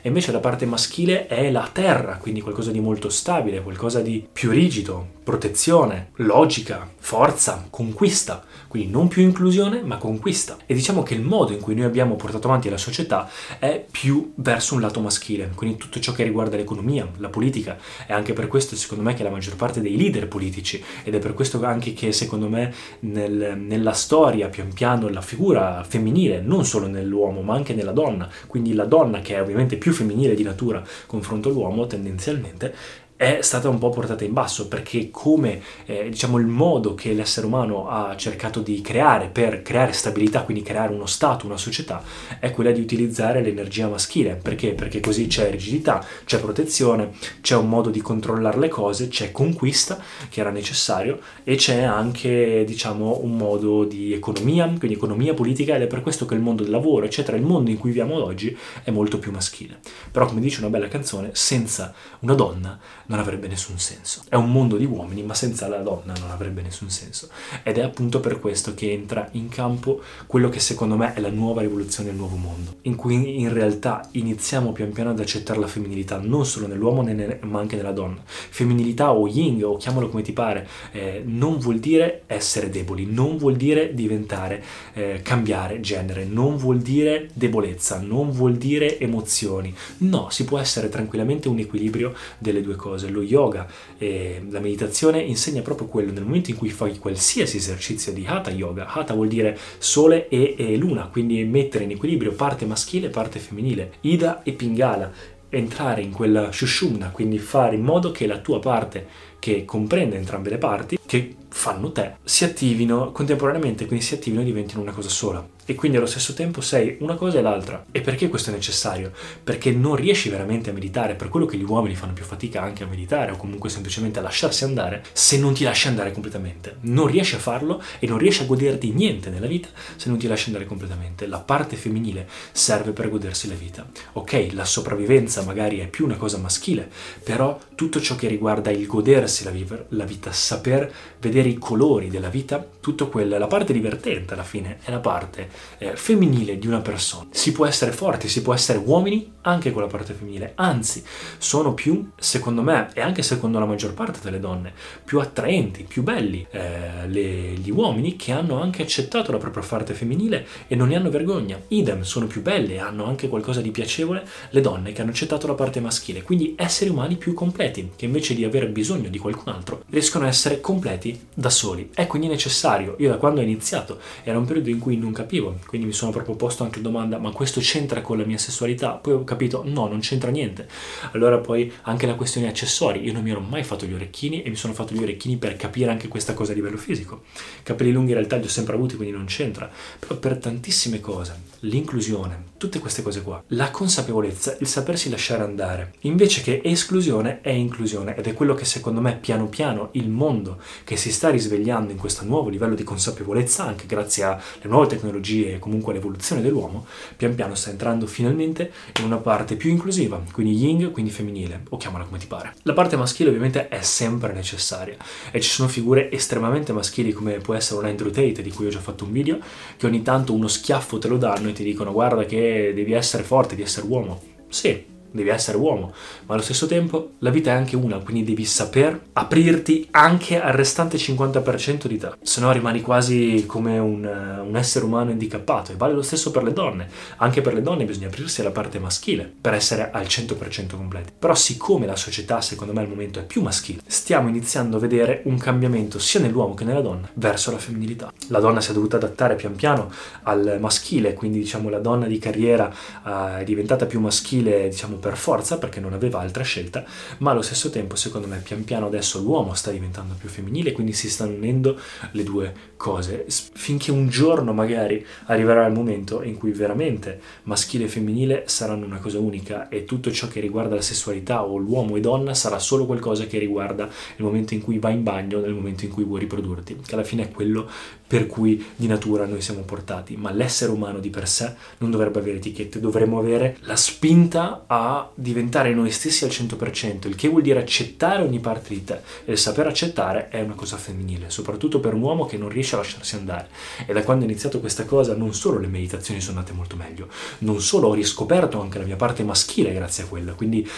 e 0.00 0.08
invece 0.08 0.32
la 0.32 0.40
parte 0.40 0.66
maschile 0.66 1.26
è 1.26 1.50
la 1.50 1.68
terra, 1.72 2.16
quindi 2.16 2.40
qualcosa 2.40 2.70
di 2.70 2.80
molto 2.80 3.08
stabile, 3.08 3.62
qualcosa 3.62 4.00
di 4.00 4.26
più 4.30 4.50
rigido, 4.50 5.16
protezione, 5.28 6.12
logica, 6.16 6.88
forza, 6.96 7.66
conquista, 7.68 8.42
quindi 8.66 8.90
non 8.90 9.08
più 9.08 9.22
inclusione 9.22 9.82
ma 9.82 9.98
conquista. 9.98 10.56
E 10.64 10.72
diciamo 10.72 11.02
che 11.02 11.12
il 11.12 11.20
modo 11.20 11.52
in 11.52 11.60
cui 11.60 11.74
noi 11.74 11.84
abbiamo 11.84 12.16
portato 12.16 12.48
avanti 12.48 12.70
la 12.70 12.78
società 12.78 13.28
è 13.58 13.84
più 13.90 14.32
verso 14.36 14.74
un 14.74 14.80
lato 14.80 15.00
maschile, 15.00 15.50
quindi 15.54 15.76
tutto 15.76 16.00
ciò 16.00 16.12
che 16.12 16.22
riguarda 16.22 16.56
l'economia, 16.56 17.06
la 17.18 17.28
politica, 17.28 17.76
è 18.06 18.14
anche 18.14 18.32
per 18.32 18.46
questo 18.48 18.74
secondo 18.74 19.04
me 19.04 19.12
che 19.12 19.22
la 19.22 19.28
maggior 19.28 19.56
parte 19.56 19.82
dei 19.82 19.98
leader 19.98 20.28
politici 20.28 20.82
ed 21.04 21.14
è 21.14 21.18
per 21.18 21.34
questo 21.34 21.62
anche 21.62 21.92
che 21.92 22.10
secondo 22.12 22.48
me 22.48 22.72
nel, 23.00 23.58
nella 23.58 23.92
storia 23.92 24.48
pian 24.48 24.72
piano 24.72 25.08
la 25.08 25.20
figura 25.20 25.84
femminile, 25.86 26.40
non 26.40 26.64
solo 26.64 26.86
nell'uomo 26.86 27.42
ma 27.42 27.54
anche 27.54 27.74
nella 27.74 27.92
donna, 27.92 28.30
quindi 28.46 28.72
la 28.72 28.86
donna 28.86 29.20
che 29.20 29.34
è 29.34 29.42
ovviamente 29.42 29.76
più 29.76 29.87
femminile 29.92 30.34
di 30.34 30.42
natura. 30.42 30.82
Confronto 31.06 31.48
all'uomo 31.48 31.86
tendenzialmente, 31.86 32.74
è 33.18 33.40
stata 33.40 33.68
un 33.68 33.78
po' 33.78 33.90
portata 33.90 34.22
in 34.22 34.32
basso 34.32 34.68
perché 34.68 35.10
come 35.10 35.60
eh, 35.86 36.08
diciamo 36.08 36.38
il 36.38 36.46
modo 36.46 36.94
che 36.94 37.12
l'essere 37.12 37.46
umano 37.46 37.88
ha 37.88 38.14
cercato 38.14 38.60
di 38.60 38.80
creare 38.80 39.26
per 39.26 39.62
creare 39.62 39.92
stabilità, 39.92 40.42
quindi 40.42 40.62
creare 40.62 40.94
uno 40.94 41.06
stato, 41.06 41.44
una 41.44 41.56
società, 41.56 42.00
è 42.38 42.52
quella 42.52 42.70
di 42.70 42.80
utilizzare 42.80 43.42
l'energia 43.42 43.88
maschile. 43.88 44.38
Perché? 44.40 44.72
Perché 44.72 45.00
così 45.00 45.26
c'è 45.26 45.50
rigidità, 45.50 46.06
c'è 46.24 46.38
protezione, 46.38 47.10
c'è 47.40 47.56
un 47.56 47.68
modo 47.68 47.90
di 47.90 48.00
controllare 48.00 48.56
le 48.56 48.68
cose, 48.68 49.08
c'è 49.08 49.32
conquista 49.32 50.00
che 50.28 50.38
era 50.38 50.50
necessario 50.50 51.18
e 51.42 51.56
c'è 51.56 51.82
anche 51.82 52.62
diciamo 52.64 53.18
un 53.22 53.36
modo 53.36 53.82
di 53.82 54.12
economia, 54.12 54.64
quindi 54.78 54.92
economia 54.92 55.34
politica 55.34 55.74
ed 55.74 55.82
è 55.82 55.86
per 55.88 56.02
questo 56.02 56.24
che 56.24 56.34
il 56.34 56.40
mondo 56.40 56.62
del 56.62 56.70
lavoro, 56.70 57.04
eccetera, 57.04 57.36
il 57.36 57.42
mondo 57.42 57.70
in 57.70 57.78
cui 57.78 57.90
viviamo 57.90 58.22
oggi 58.22 58.56
è 58.84 58.92
molto 58.92 59.18
più 59.18 59.32
maschile. 59.32 59.80
Però 60.12 60.24
come 60.24 60.40
dice 60.40 60.60
una 60.60 60.70
bella 60.70 60.86
canzone, 60.86 61.30
senza 61.32 61.92
una 62.20 62.34
donna 62.34 62.78
non 63.08 63.18
avrebbe 63.18 63.48
nessun 63.48 63.78
senso. 63.78 64.22
È 64.28 64.34
un 64.34 64.50
mondo 64.50 64.76
di 64.76 64.84
uomini, 64.84 65.22
ma 65.22 65.34
senza 65.34 65.68
la 65.68 65.78
donna 65.78 66.12
non 66.18 66.30
avrebbe 66.30 66.62
nessun 66.62 66.90
senso. 66.90 67.28
Ed 67.62 67.78
è 67.78 67.82
appunto 67.82 68.20
per 68.20 68.38
questo 68.38 68.74
che 68.74 68.92
entra 68.92 69.28
in 69.32 69.48
campo 69.48 70.00
quello 70.26 70.48
che 70.48 70.60
secondo 70.60 70.96
me 70.96 71.14
è 71.14 71.20
la 71.20 71.30
nuova 71.30 71.62
rivoluzione 71.62 72.10
del 72.10 72.18
nuovo 72.18 72.36
mondo, 72.36 72.76
in 72.82 72.96
cui 72.96 73.40
in 73.40 73.52
realtà 73.52 74.06
iniziamo 74.12 74.72
pian 74.72 74.92
piano 74.92 75.10
ad 75.10 75.20
accettare 75.20 75.58
la 75.58 75.66
femminilità, 75.66 76.18
non 76.22 76.44
solo 76.44 76.66
nell'uomo 76.66 77.02
ma 77.42 77.60
anche 77.60 77.76
nella 77.76 77.92
donna. 77.92 78.20
Femminilità 78.24 79.12
o 79.12 79.26
yin, 79.26 79.64
o 79.64 79.76
chiamalo 79.76 80.08
come 80.08 80.22
ti 80.22 80.32
pare, 80.32 80.68
eh, 80.92 81.22
non 81.24 81.58
vuol 81.58 81.78
dire 81.78 82.22
essere 82.26 82.68
deboli, 82.68 83.06
non 83.06 83.38
vuol 83.38 83.56
dire 83.56 83.94
diventare, 83.94 84.62
eh, 84.92 85.20
cambiare 85.22 85.80
genere, 85.80 86.24
non 86.24 86.56
vuol 86.56 86.78
dire 86.78 87.28
debolezza, 87.32 88.00
non 88.00 88.30
vuol 88.30 88.56
dire 88.56 88.98
emozioni. 88.98 89.74
No, 89.98 90.28
si 90.30 90.44
può 90.44 90.58
essere 90.58 90.88
tranquillamente 90.88 91.48
un 91.48 91.58
equilibrio 91.58 92.14
delle 92.38 92.60
due 92.60 92.76
cose 92.76 92.97
cose. 92.98 93.08
Lo 93.08 93.22
yoga 93.22 93.66
e 93.96 94.42
la 94.50 94.60
meditazione 94.60 95.20
insegna 95.20 95.62
proprio 95.62 95.86
quello. 95.86 96.12
Nel 96.12 96.24
momento 96.24 96.50
in 96.50 96.56
cui 96.56 96.70
fai 96.70 96.98
qualsiasi 96.98 97.56
esercizio 97.56 98.12
di 98.12 98.24
Hatha 98.26 98.50
Yoga, 98.50 98.88
Hatha 98.88 99.14
vuol 99.14 99.28
dire 99.28 99.56
sole 99.78 100.28
e, 100.28 100.54
e 100.58 100.76
luna, 100.76 101.08
quindi 101.10 101.42
mettere 101.44 101.84
in 101.84 101.92
equilibrio 101.92 102.32
parte 102.32 102.66
maschile 102.66 103.06
e 103.06 103.10
parte 103.10 103.38
femminile. 103.38 103.92
Ida 104.00 104.42
e 104.42 104.52
Pingala, 104.52 105.10
entrare 105.50 106.02
in 106.02 106.12
quella 106.12 106.52
shushumna, 106.52 107.10
quindi 107.10 107.38
fare 107.38 107.76
in 107.76 107.82
modo 107.82 108.10
che 108.10 108.26
la 108.26 108.38
tua 108.38 108.58
parte 108.58 109.06
che 109.38 109.64
comprende 109.64 110.16
entrambe 110.16 110.50
le 110.50 110.58
parti, 110.58 110.98
che 111.06 111.36
fanno 111.48 111.90
te, 111.92 112.16
si 112.22 112.44
attivino 112.44 113.12
contemporaneamente, 113.12 113.86
quindi 113.86 114.04
si 114.04 114.14
attivino 114.14 114.42
e 114.42 114.44
diventino 114.44 114.82
una 114.82 114.92
cosa 114.92 115.08
sola. 115.08 115.56
E 115.70 115.74
quindi 115.74 115.98
allo 115.98 116.06
stesso 116.06 116.32
tempo 116.32 116.62
sei 116.62 116.96
una 117.00 117.14
cosa 117.14 117.38
e 117.38 117.42
l'altra. 117.42 117.84
E 117.92 118.00
perché 118.00 118.30
questo 118.30 118.48
è 118.48 118.54
necessario? 118.54 119.12
Perché 119.44 119.70
non 119.70 119.96
riesci 119.96 120.30
veramente 120.30 120.70
a 120.70 120.72
meditare, 120.72 121.14
per 121.14 121.28
quello 121.28 121.44
che 121.44 121.58
gli 121.58 121.62
uomini 121.62 121.94
fanno 121.94 122.14
più 122.14 122.24
fatica 122.24 122.62
anche 122.62 122.84
a 122.84 122.86
meditare 122.86 123.32
o 123.32 123.36
comunque 123.36 123.68
semplicemente 123.68 124.18
a 124.18 124.22
lasciarsi 124.22 124.64
andare, 124.64 125.04
se 125.12 125.36
non 125.38 125.52
ti 125.52 125.64
lasci 125.64 125.88
andare 125.88 126.10
completamente. 126.10 126.76
Non 126.80 127.06
riesci 127.06 127.34
a 127.34 127.38
farlo 127.38 127.82
e 127.98 128.06
non 128.06 128.16
riesci 128.16 128.44
a 128.44 128.46
goderti 128.46 128.92
niente 128.92 129.28
nella 129.28 129.46
vita 129.46 129.68
se 129.96 130.08
non 130.08 130.16
ti 130.16 130.26
lasci 130.26 130.46
andare 130.46 130.64
completamente. 130.64 131.26
La 131.26 131.40
parte 131.40 131.76
femminile 131.76 132.26
serve 132.50 132.92
per 132.92 133.10
godersi 133.10 133.46
la 133.46 133.54
vita. 133.54 133.86
Ok, 134.12 134.48
la 134.52 134.64
sopravvivenza 134.64 135.42
magari 135.42 135.80
è 135.80 135.86
più 135.86 136.06
una 136.06 136.16
cosa 136.16 136.38
maschile, 136.38 136.88
però 137.22 137.60
tutto 137.74 138.00
ciò 138.00 138.16
che 138.16 138.28
riguarda 138.28 138.70
il 138.70 138.86
godersi 138.86 139.44
la, 139.44 139.52
la 139.88 140.04
vita, 140.04 140.32
saper 140.32 140.90
vedere 141.20 141.50
i 141.50 141.58
colori 141.58 142.08
della 142.08 142.30
vita, 142.30 142.66
tutto 142.80 143.10
quello, 143.10 143.36
la 143.36 143.46
parte 143.46 143.74
divertente 143.74 144.32
alla 144.32 144.44
fine 144.44 144.78
è 144.82 144.90
la 144.90 145.00
parte 145.00 145.56
eh, 145.78 145.96
femminile 145.96 146.58
di 146.58 146.66
una 146.66 146.80
persona. 146.80 147.28
Si 147.30 147.52
può 147.52 147.66
essere 147.66 147.92
forti, 147.92 148.28
si 148.28 148.42
può 148.42 148.54
essere 148.54 148.78
uomini 148.78 149.32
anche 149.42 149.72
con 149.72 149.82
la 149.82 149.88
parte 149.88 150.12
femminile, 150.12 150.52
anzi 150.56 151.02
sono 151.38 151.74
più, 151.74 152.10
secondo 152.18 152.62
me, 152.62 152.88
e 152.92 153.00
anche 153.00 153.22
secondo 153.22 153.58
la 153.58 153.64
maggior 153.64 153.94
parte 153.94 154.20
delle 154.22 154.40
donne, 154.40 154.72
più 155.04 155.20
attraenti, 155.20 155.84
più 155.84 156.02
belli 156.02 156.46
eh, 156.50 157.08
le, 157.08 157.52
gli 157.54 157.70
uomini 157.70 158.16
che 158.16 158.32
hanno 158.32 158.60
anche 158.60 158.82
accettato 158.82 159.32
la 159.32 159.38
propria 159.38 159.62
parte 159.66 159.94
femminile 159.94 160.46
e 160.66 160.74
non 160.74 160.88
ne 160.88 160.96
hanno 160.96 161.10
vergogna. 161.10 161.60
Idem, 161.68 162.02
sono 162.02 162.26
più 162.26 162.42
belle 162.42 162.74
e 162.74 162.78
hanno 162.78 163.04
anche 163.04 163.28
qualcosa 163.28 163.60
di 163.60 163.70
piacevole 163.70 164.26
le 164.50 164.60
donne 164.60 164.92
che 164.92 165.02
hanno 165.02 165.10
accettato 165.10 165.46
la 165.46 165.54
parte 165.54 165.80
maschile, 165.80 166.22
quindi 166.22 166.54
esseri 166.56 166.90
umani 166.90 167.16
più 167.16 167.34
completi, 167.34 167.92
che 167.96 168.04
invece 168.04 168.34
di 168.34 168.44
avere 168.44 168.68
bisogno 168.68 169.08
di 169.08 169.18
qualcun 169.18 169.52
altro 169.52 169.82
riescono 169.90 170.24
a 170.24 170.28
essere 170.28 170.60
completi 170.60 171.26
da 171.34 171.50
soli. 171.50 171.90
È 171.94 172.06
quindi 172.06 172.28
necessario, 172.28 172.96
io 172.98 173.10
da 173.10 173.16
quando 173.16 173.40
ho 173.40 173.44
iniziato, 173.44 173.98
era 174.24 174.38
un 174.38 174.44
periodo 174.44 174.70
in 174.70 174.78
cui 174.78 174.96
non 174.96 175.12
capivo, 175.12 175.47
quindi 175.66 175.86
mi 175.86 175.92
sono 175.92 176.10
proprio 176.10 176.34
posto 176.34 176.64
anche 176.64 176.78
la 176.78 176.84
domanda, 176.84 177.18
ma 177.18 177.30
questo 177.32 177.60
c'entra 177.60 178.00
con 178.00 178.18
la 178.18 178.24
mia 178.24 178.38
sessualità? 178.38 178.92
Poi 178.92 179.12
ho 179.14 179.24
capito, 179.24 179.62
no, 179.64 179.86
non 179.86 180.00
c'entra 180.00 180.30
niente. 180.30 180.68
Allora 181.12 181.38
poi 181.38 181.72
anche 181.82 182.06
la 182.06 182.14
questione 182.14 182.48
accessori, 182.48 183.04
io 183.04 183.12
non 183.12 183.22
mi 183.22 183.30
ero 183.30 183.40
mai 183.40 183.64
fatto 183.64 183.86
gli 183.86 183.92
orecchini 183.92 184.42
e 184.42 184.50
mi 184.50 184.56
sono 184.56 184.72
fatto 184.72 184.94
gli 184.94 185.02
orecchini 185.02 185.36
per 185.36 185.56
capire 185.56 185.90
anche 185.90 186.08
questa 186.08 186.34
cosa 186.34 186.52
a 186.52 186.54
livello 186.54 186.76
fisico. 186.76 187.22
Capelli 187.62 187.92
lunghi 187.92 188.10
in 188.10 188.16
realtà 188.16 188.36
li 188.36 188.44
ho 188.44 188.48
sempre 188.48 188.74
avuti, 188.74 188.96
quindi 188.96 189.14
non 189.14 189.26
c'entra, 189.26 189.70
però 189.98 190.16
per 190.16 190.38
tantissime 190.38 191.00
cose, 191.00 191.34
l'inclusione, 191.60 192.44
tutte 192.56 192.78
queste 192.78 193.02
cose 193.02 193.22
qua, 193.22 193.42
la 193.48 193.70
consapevolezza, 193.70 194.56
il 194.60 194.66
sapersi 194.66 195.10
lasciare 195.10 195.42
andare, 195.42 195.94
invece 196.00 196.42
che 196.42 196.60
esclusione 196.64 197.40
è 197.40 197.50
inclusione 197.50 198.16
ed 198.16 198.26
è 198.26 198.34
quello 198.34 198.54
che 198.54 198.64
secondo 198.64 199.00
me 199.00 199.16
piano 199.16 199.46
piano 199.46 199.88
il 199.92 200.08
mondo 200.08 200.58
che 200.84 200.96
si 200.96 201.12
sta 201.12 201.30
risvegliando 201.30 201.92
in 201.92 201.98
questo 201.98 202.24
nuovo 202.24 202.48
livello 202.48 202.74
di 202.74 202.84
consapevolezza, 202.84 203.64
anche 203.64 203.86
grazie 203.86 204.24
alle 204.24 204.38
nuove 204.62 204.86
tecnologie 204.86 205.37
e 205.44 205.58
comunque 205.58 205.92
all'evoluzione 205.92 206.42
dell'uomo, 206.42 206.86
pian 207.16 207.34
piano 207.34 207.54
sta 207.54 207.70
entrando 207.70 208.06
finalmente 208.06 208.72
in 208.98 209.04
una 209.04 209.18
parte 209.18 209.56
più 209.56 209.70
inclusiva, 209.70 210.22
quindi 210.32 210.54
yin, 210.54 210.90
quindi 210.92 211.10
femminile, 211.10 211.62
o 211.70 211.76
chiamala 211.76 212.04
come 212.04 212.18
ti 212.18 212.26
pare. 212.26 212.54
La 212.62 212.72
parte 212.72 212.96
maschile 212.96 213.28
ovviamente 213.28 213.68
è 213.68 213.82
sempre 213.82 214.32
necessaria 214.32 214.96
e 215.30 215.40
ci 215.40 215.50
sono 215.50 215.68
figure 215.68 216.10
estremamente 216.10 216.72
maschili 216.72 217.12
come 217.12 217.38
può 217.38 217.54
essere 217.54 217.80
un 217.80 217.86
Andrew 217.86 218.10
Tate, 218.10 218.42
di 218.42 218.50
cui 218.50 218.66
ho 218.66 218.70
già 218.70 218.80
fatto 218.80 219.04
un 219.04 219.12
video, 219.12 219.38
che 219.76 219.86
ogni 219.86 220.02
tanto 220.02 220.32
uno 220.32 220.48
schiaffo 220.48 220.98
te 220.98 221.08
lo 221.08 221.16
danno 221.16 221.48
e 221.48 221.52
ti 221.52 221.64
dicono 221.64 221.92
guarda 221.92 222.24
che 222.24 222.72
devi 222.74 222.92
essere 222.92 223.22
forte, 223.22 223.54
devi 223.54 223.62
essere 223.62 223.86
uomo. 223.86 224.20
Sì, 224.48 224.96
devi 225.10 225.28
essere 225.28 225.56
uomo, 225.56 225.92
ma 226.26 226.34
allo 226.34 226.42
stesso 226.42 226.66
tempo 226.66 227.12
la 227.18 227.30
vita 227.30 227.50
è 227.50 227.54
anche 227.54 227.76
una, 227.76 227.98
quindi 227.98 228.24
devi 228.24 228.44
saper 228.44 229.00
aprirti 229.12 229.88
anche 229.90 230.40
al 230.40 230.52
restante 230.52 230.96
50% 230.96 231.86
di 231.86 231.98
te, 231.98 232.12
se 232.22 232.40
no 232.40 232.52
rimani 232.52 232.80
quasi 232.80 233.44
come 233.46 233.78
un, 233.78 234.04
un, 234.04 234.56
essere 234.56 234.84
umano 234.84 235.10
handicappato 235.10 235.72
e 235.72 235.76
vale 235.76 235.94
lo 235.94 236.02
stesso 236.02 236.30
per 236.30 236.42
le 236.42 236.52
donne, 236.52 236.88
anche 237.16 237.40
per 237.40 237.54
le 237.54 237.62
donne 237.62 237.84
bisogna 237.84 238.08
aprirsi 238.08 238.40
alla 238.40 238.50
parte 238.50 238.78
maschile 238.78 239.32
per 239.40 239.54
essere 239.54 239.90
al 239.90 240.04
100% 240.04 240.76
completi, 240.76 241.12
però 241.18 241.34
siccome 241.34 241.86
la 241.86 241.96
società 241.96 242.40
secondo 242.40 242.72
me 242.72 242.80
al 242.80 242.88
momento 242.88 243.18
è 243.18 243.24
più 243.24 243.42
maschile, 243.42 243.80
stiamo 243.86 244.28
iniziando 244.28 244.76
a 244.76 244.80
vedere 244.80 245.22
un 245.24 245.38
cambiamento 245.38 245.98
sia 245.98 246.20
nell'uomo 246.20 246.54
che 246.54 246.64
nella 246.64 246.80
donna 246.80 247.08
verso 247.14 247.50
la 247.50 247.58
femminilità. 247.58 248.12
La 248.28 248.40
donna 248.40 248.60
si 248.60 248.70
è 248.70 248.74
dovuta 248.74 248.96
adattare 248.96 249.34
pian 249.34 249.54
piano 249.54 249.90
al 250.22 250.58
maschile, 250.60 251.14
quindi 251.14 251.38
diciamo 251.38 251.68
la 251.68 251.78
donna 251.78 252.06
di 252.06 252.18
carriera 252.18 252.72
uh, 253.04 253.38
è 253.38 253.44
diventata 253.44 253.86
più 253.86 254.00
maschile 254.00 254.68
diciamo 254.68 254.97
per 254.98 255.16
forza 255.16 255.58
perché 255.58 255.80
non 255.80 255.92
aveva 255.92 256.20
altra 256.20 256.42
scelta, 256.42 256.84
ma 257.18 257.30
allo 257.30 257.42
stesso 257.42 257.70
tempo 257.70 257.96
secondo 257.96 258.26
me 258.26 258.38
pian 258.38 258.64
piano 258.64 258.86
adesso 258.86 259.20
l'uomo 259.20 259.54
sta 259.54 259.70
diventando 259.70 260.14
più 260.18 260.28
femminile, 260.28 260.72
quindi 260.72 260.92
si 260.92 261.08
stanno 261.08 261.34
unendo 261.34 261.78
le 262.12 262.22
due 262.22 262.54
cose, 262.76 263.26
finché 263.28 263.90
un 263.90 264.08
giorno 264.08 264.52
magari 264.52 265.04
arriverà 265.26 265.66
il 265.66 265.72
momento 265.72 266.22
in 266.22 266.36
cui 266.36 266.52
veramente 266.52 267.20
maschile 267.44 267.84
e 267.84 267.88
femminile 267.88 268.44
saranno 268.46 268.86
una 268.86 268.98
cosa 268.98 269.18
unica 269.18 269.68
e 269.68 269.84
tutto 269.84 270.10
ciò 270.10 270.28
che 270.28 270.40
riguarda 270.40 270.76
la 270.76 270.80
sessualità 270.80 271.44
o 271.44 271.56
l'uomo 271.56 271.96
e 271.96 272.00
donna 272.00 272.34
sarà 272.34 272.58
solo 272.58 272.86
qualcosa 272.86 273.26
che 273.26 273.38
riguarda 273.38 273.84
il 274.16 274.24
momento 274.24 274.54
in 274.54 274.62
cui 274.62 274.78
vai 274.78 274.94
in 274.94 275.02
bagno, 275.02 275.40
nel 275.40 275.54
momento 275.54 275.84
in 275.84 275.90
cui 275.90 276.04
vuoi 276.04 276.20
riprodurti, 276.20 276.76
che 276.84 276.94
alla 276.94 277.04
fine 277.04 277.24
è 277.24 277.30
quello 277.30 277.68
per 278.06 278.26
cui 278.26 278.64
di 278.74 278.86
natura 278.86 279.26
noi 279.26 279.42
siamo 279.42 279.60
portati, 279.60 280.16
ma 280.16 280.30
l'essere 280.30 280.72
umano 280.72 280.98
di 280.98 281.10
per 281.10 281.28
sé 281.28 281.54
non 281.78 281.90
dovrebbe 281.90 282.20
avere 282.20 282.38
etichette, 282.38 282.80
dovremmo 282.80 283.18
avere 283.18 283.56
la 283.60 283.76
spinta 283.76 284.64
a 284.66 284.87
diventare 285.14 285.72
noi 285.72 285.90
stessi 285.90 286.24
al 286.24 286.30
100%, 286.30 287.06
il 287.06 287.14
che 287.14 287.28
vuol 287.28 287.42
dire 287.42 287.60
accettare 287.60 288.22
ogni 288.22 288.40
parte 288.40 288.70
di 288.70 288.84
te 288.84 289.00
e 289.24 289.32
il 289.32 289.38
saper 289.38 289.66
accettare 289.66 290.28
è 290.28 290.40
una 290.40 290.54
cosa 290.54 290.76
femminile, 290.76 291.30
soprattutto 291.30 291.80
per 291.80 291.94
un 291.94 292.02
uomo 292.02 292.26
che 292.26 292.36
non 292.36 292.48
riesce 292.48 292.74
a 292.74 292.78
lasciarsi 292.78 293.14
andare. 293.14 293.48
E 293.86 293.92
da 293.92 294.02
quando 294.02 294.24
ho 294.24 294.28
iniziato 294.28 294.60
questa 294.60 294.84
cosa 294.84 295.14
non 295.14 295.34
solo 295.34 295.58
le 295.58 295.68
meditazioni 295.68 296.20
sono 296.20 296.38
andate 296.38 296.56
molto 296.56 296.76
meglio, 296.76 297.08
non 297.38 297.60
solo 297.60 297.88
ho 297.88 297.94
riscoperto 297.94 298.60
anche 298.60 298.78
la 298.78 298.84
mia 298.84 298.96
parte 298.96 299.22
maschile 299.22 299.72
grazie 299.72 300.04
a 300.04 300.06
quella, 300.06 300.32
quindi 300.32 300.68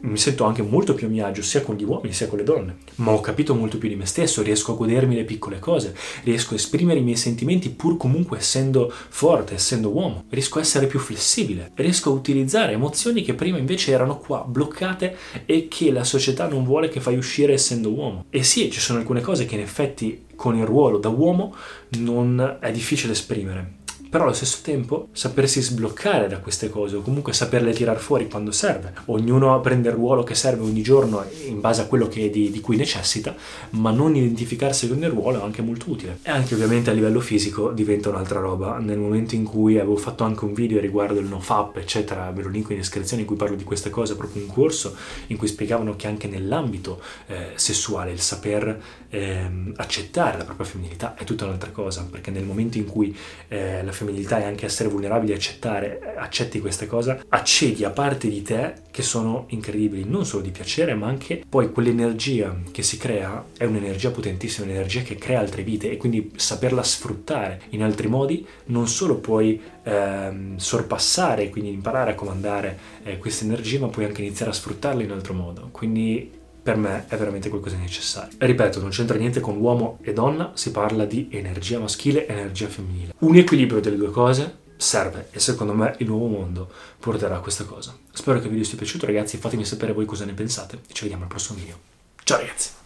mi 0.00 0.16
sento 0.16 0.44
anche 0.44 0.62
molto 0.62 0.94
più 0.94 1.06
a 1.06 1.10
mio 1.10 1.26
agio 1.26 1.42
sia 1.42 1.62
con 1.62 1.74
gli 1.76 1.84
uomini 1.84 2.12
sia 2.14 2.28
con 2.28 2.38
le 2.38 2.44
donne, 2.44 2.76
ma 2.96 3.12
ho 3.12 3.20
capito 3.20 3.54
molto 3.54 3.78
più 3.78 3.88
di 3.88 3.96
me 3.96 4.06
stesso, 4.06 4.42
riesco 4.42 4.72
a 4.72 4.76
godermi 4.76 5.14
le 5.14 5.24
piccole 5.24 5.58
cose, 5.58 5.94
riesco 6.22 6.54
a 6.54 6.56
esprimere 6.56 6.84
esprimere 6.86 7.00
i 7.00 7.02
miei 7.02 7.16
sentimenti 7.16 7.70
pur 7.70 7.96
comunque 7.96 8.38
essendo 8.38 8.92
forte, 9.08 9.54
essendo 9.54 9.90
uomo. 9.90 10.24
Riesco 10.28 10.58
a 10.58 10.62
essere 10.62 10.86
più 10.86 10.98
flessibile, 10.98 11.72
riesco 11.74 12.10
a 12.10 12.12
utilizzare 12.12 12.72
emozioni 12.72 13.22
che 13.22 13.34
prima 13.34 13.55
invece 13.56 13.92
erano 13.92 14.18
qua 14.18 14.44
bloccate 14.46 15.16
e 15.44 15.68
che 15.68 15.90
la 15.90 16.04
società 16.04 16.48
non 16.48 16.64
vuole 16.64 16.88
che 16.88 17.00
fai 17.00 17.16
uscire 17.16 17.52
essendo 17.52 17.90
uomo. 17.90 18.24
E 18.30 18.42
sì, 18.42 18.70
ci 18.70 18.80
sono 18.80 18.98
alcune 18.98 19.20
cose 19.20 19.46
che 19.46 19.54
in 19.54 19.60
effetti 19.60 20.24
con 20.34 20.56
il 20.56 20.64
ruolo 20.64 20.98
da 20.98 21.08
uomo 21.08 21.54
non 21.98 22.58
è 22.60 22.70
difficile 22.70 23.12
esprimere 23.12 23.84
però 24.16 24.28
allo 24.28 24.36
stesso 24.36 24.60
tempo 24.62 25.08
sapersi 25.12 25.60
sbloccare 25.60 26.26
da 26.26 26.38
queste 26.38 26.70
cose 26.70 26.96
o 26.96 27.02
comunque 27.02 27.34
saperle 27.34 27.74
tirar 27.74 27.98
fuori 27.98 28.30
quando 28.30 28.50
serve. 28.50 28.94
Ognuno 29.06 29.60
prende 29.60 29.90
il 29.90 29.94
ruolo 29.94 30.22
che 30.22 30.34
serve 30.34 30.62
ogni 30.62 30.80
giorno 30.80 31.22
in 31.46 31.60
base 31.60 31.82
a 31.82 31.84
quello 31.84 32.06
di, 32.06 32.30
di, 32.30 32.60
cui 32.62 32.76
necessita, 32.76 33.34
ma 33.72 33.90
non 33.90 34.16
identificarsi 34.16 34.88
con 34.88 35.02
il 35.02 35.10
ruolo 35.10 35.40
è 35.40 35.42
anche 35.42 35.60
molto 35.60 35.90
utile. 35.90 36.20
E 36.22 36.30
anche 36.30 36.54
ovviamente 36.54 36.88
a 36.88 36.94
livello 36.94 37.20
fisico 37.20 37.72
diventa 37.72 38.08
un'altra 38.08 38.40
roba. 38.40 38.78
Nel 38.78 38.96
momento 38.96 39.34
in 39.34 39.44
cui 39.44 39.78
avevo 39.78 39.96
fatto 39.96 40.24
anche 40.24 40.46
un 40.46 40.54
video 40.54 40.80
riguardo 40.80 41.20
il 41.20 41.26
nofap, 41.26 41.76
eccetera, 41.76 42.30
ve 42.30 42.40
lo 42.40 42.48
linko 42.48 42.72
in 42.72 42.78
descrizione 42.78 43.20
in 43.20 43.28
cui 43.28 43.36
parlo 43.36 43.54
di 43.54 43.64
queste 43.64 43.90
cose, 43.90 44.16
proprio 44.16 44.44
un 44.44 44.48
corso 44.48 44.96
in 45.26 45.36
cui 45.36 45.46
spiegavano 45.46 45.94
che 45.94 46.06
anche 46.06 46.26
nell'ambito 46.26 47.02
eh, 47.26 47.50
sessuale 47.56 48.12
il 48.12 48.20
saper 48.20 48.80
eh, 49.10 49.72
accettare 49.76 50.38
la 50.38 50.44
propria 50.44 50.66
femminilità 50.66 51.14
è 51.16 51.24
tutta 51.24 51.44
un'altra 51.44 51.70
cosa, 51.70 52.06
perché 52.10 52.30
nel 52.30 52.44
momento 52.44 52.78
in 52.78 52.86
cui 52.86 53.14
eh, 53.48 53.84
la 53.84 53.92
femminilità 53.92 54.04
e 54.10 54.44
anche 54.44 54.66
essere 54.66 54.88
vulnerabili 54.88 55.32
accettare, 55.32 56.14
accetti 56.16 56.60
questa 56.60 56.86
cosa, 56.86 57.20
accedi 57.28 57.84
a 57.84 57.90
parti 57.90 58.28
di 58.28 58.42
te 58.42 58.74
che 58.90 59.02
sono 59.02 59.44
incredibili, 59.48 60.04
non 60.08 60.24
solo 60.24 60.42
di 60.42 60.50
piacere, 60.50 60.94
ma 60.94 61.06
anche 61.06 61.44
poi 61.48 61.70
quell'energia 61.70 62.56
che 62.70 62.82
si 62.82 62.96
crea 62.96 63.44
è 63.56 63.64
un'energia 63.64 64.10
potentissima, 64.10 64.66
un'energia 64.66 65.02
che 65.02 65.16
crea 65.16 65.40
altre 65.40 65.62
vite 65.62 65.90
e 65.90 65.96
quindi 65.96 66.32
saperla 66.36 66.82
sfruttare 66.82 67.62
in 67.70 67.82
altri 67.82 68.08
modi 68.08 68.46
non 68.66 68.88
solo 68.88 69.16
puoi 69.16 69.60
ehm, 69.82 70.56
sorpassare, 70.56 71.50
quindi 71.50 71.70
imparare 71.70 72.12
a 72.12 72.14
comandare 72.14 72.78
eh, 73.02 73.18
questa 73.18 73.44
energia, 73.44 73.80
ma 73.80 73.88
puoi 73.88 74.04
anche 74.04 74.22
iniziare 74.22 74.50
a 74.50 74.54
sfruttarla 74.54 75.02
in 75.02 75.10
altro 75.10 75.34
modo. 75.34 75.68
Quindi 75.72 76.35
per 76.66 76.76
me 76.76 77.04
è 77.06 77.16
veramente 77.16 77.48
qualcosa 77.48 77.76
di 77.76 77.82
necessario. 77.82 78.36
Ripeto, 78.36 78.80
non 78.80 78.90
c'entra 78.90 79.16
niente 79.16 79.38
con 79.38 79.56
uomo 79.60 79.98
e 80.02 80.12
donna, 80.12 80.50
si 80.54 80.72
parla 80.72 81.04
di 81.04 81.28
energia 81.30 81.78
maschile 81.78 82.26
e 82.26 82.32
energia 82.32 82.66
femminile. 82.66 83.14
Un 83.18 83.36
equilibrio 83.36 83.78
delle 83.78 83.96
due 83.96 84.10
cose 84.10 84.64
serve 84.76 85.28
e 85.30 85.38
secondo 85.38 85.74
me 85.74 85.94
il 85.98 86.08
nuovo 86.08 86.26
mondo 86.26 86.68
porterà 86.98 87.36
a 87.36 87.40
questa 87.40 87.62
cosa. 87.62 87.96
Spero 88.10 88.40
che 88.40 88.46
il 88.46 88.50
video 88.50 88.66
sia 88.66 88.76
piaciuto 88.76 89.06
ragazzi, 89.06 89.36
fatemi 89.36 89.64
sapere 89.64 89.92
voi 89.92 90.06
cosa 90.06 90.24
ne 90.24 90.32
pensate 90.32 90.80
e 90.88 90.92
ci 90.92 91.02
vediamo 91.02 91.22
al 91.22 91.28
prossimo 91.28 91.56
video. 91.56 91.78
Ciao 92.24 92.38
ragazzi! 92.38 92.85